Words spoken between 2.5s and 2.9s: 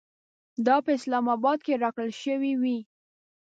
وې.